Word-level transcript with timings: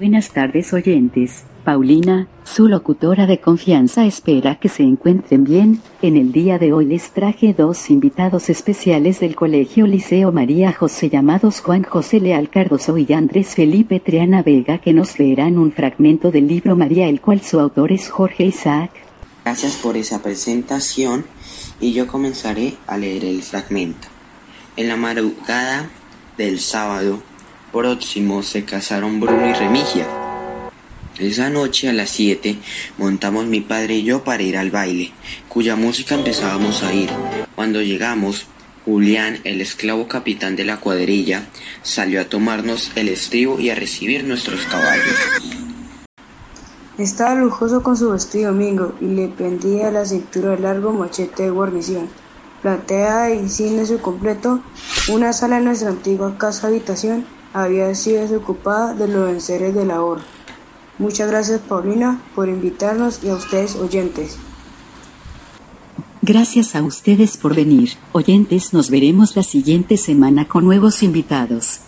Buenas 0.00 0.30
tardes 0.30 0.72
oyentes. 0.72 1.44
Paulina, 1.62 2.26
su 2.42 2.68
locutora 2.68 3.26
de 3.26 3.38
confianza 3.38 4.06
espera 4.06 4.58
que 4.58 4.70
se 4.70 4.82
encuentren 4.82 5.44
bien. 5.44 5.82
En 6.00 6.16
el 6.16 6.32
día 6.32 6.58
de 6.58 6.72
hoy 6.72 6.86
les 6.86 7.10
traje 7.10 7.52
dos 7.52 7.90
invitados 7.90 8.48
especiales 8.48 9.20
del 9.20 9.36
Colegio 9.36 9.86
Liceo 9.86 10.32
María 10.32 10.72
José 10.72 11.10
llamados 11.10 11.60
Juan 11.60 11.82
José 11.82 12.18
Leal 12.18 12.48
Cardoso 12.48 12.96
y 12.96 13.12
Andrés 13.12 13.54
Felipe 13.54 14.00
Triana 14.00 14.42
Vega 14.42 14.78
que 14.78 14.94
nos 14.94 15.18
leerán 15.18 15.58
un 15.58 15.70
fragmento 15.70 16.30
del 16.30 16.48
libro 16.48 16.76
María 16.76 17.06
el 17.06 17.20
cual 17.20 17.42
su 17.42 17.60
autor 17.60 17.92
es 17.92 18.08
Jorge 18.08 18.44
Isaac. 18.44 18.92
Gracias 19.44 19.74
por 19.74 19.98
esa 19.98 20.22
presentación 20.22 21.26
y 21.78 21.92
yo 21.92 22.06
comenzaré 22.06 22.72
a 22.86 22.96
leer 22.96 23.26
el 23.26 23.42
fragmento. 23.42 24.08
En 24.78 24.88
la 24.88 24.96
madrugada 24.96 25.90
del 26.38 26.58
sábado 26.58 27.22
próximo 27.72 28.42
se 28.42 28.64
casaron 28.64 29.20
Bruno 29.20 29.48
y 29.48 29.52
Remigia. 29.52 30.06
Esa 31.18 31.50
noche 31.50 31.88
a 31.88 31.92
las 31.92 32.10
7 32.10 32.58
montamos 32.98 33.46
mi 33.46 33.60
padre 33.60 33.96
y 33.96 34.04
yo 34.04 34.24
para 34.24 34.42
ir 34.42 34.56
al 34.56 34.70
baile, 34.70 35.12
cuya 35.48 35.76
música 35.76 36.14
empezábamos 36.14 36.82
a 36.82 36.94
ir. 36.94 37.10
Cuando 37.54 37.82
llegamos, 37.82 38.46
Julián, 38.84 39.38
el 39.44 39.60
esclavo 39.60 40.08
capitán 40.08 40.56
de 40.56 40.64
la 40.64 40.78
cuadrilla, 40.78 41.46
salió 41.82 42.20
a 42.20 42.24
tomarnos 42.24 42.90
el 42.96 43.08
estribo 43.08 43.60
y 43.60 43.70
a 43.70 43.74
recibir 43.74 44.24
nuestros 44.24 44.64
caballos. 44.66 45.18
Estaba 46.96 47.34
lujoso 47.34 47.82
con 47.82 47.96
su 47.96 48.10
vestido 48.10 48.52
domingo 48.52 48.94
y 49.00 49.06
le 49.06 49.28
pendía 49.28 49.88
a 49.88 49.90
la 49.90 50.06
cintura 50.06 50.54
el 50.54 50.62
largo 50.62 50.92
machete 50.92 51.44
de 51.44 51.50
guarnición. 51.50 52.08
Plateada 52.62 53.30
y 53.30 53.48
sin 53.48 53.86
su 53.86 54.00
completo, 54.00 54.62
una 55.08 55.32
sala 55.32 55.58
en 55.58 55.64
nuestra 55.64 55.90
antigua 55.90 56.36
casa 56.36 56.66
habitación 56.66 57.24
había 57.52 57.94
sido 57.94 58.22
desocupada 58.22 58.94
de 58.94 59.08
los 59.08 59.26
venceres 59.26 59.74
de 59.74 59.84
la 59.84 60.02
hora. 60.02 60.22
Muchas 60.98 61.30
gracias 61.30 61.60
Paulina 61.60 62.20
por 62.34 62.48
invitarnos 62.48 63.24
y 63.24 63.30
a 63.30 63.34
ustedes 63.34 63.76
oyentes. 63.76 64.38
Gracias 66.22 66.76
a 66.76 66.82
ustedes 66.82 67.38
por 67.38 67.54
venir. 67.54 67.92
Oyentes, 68.12 68.74
nos 68.74 68.90
veremos 68.90 69.36
la 69.36 69.42
siguiente 69.42 69.96
semana 69.96 70.46
con 70.46 70.64
nuevos 70.64 71.02
invitados. 71.02 71.80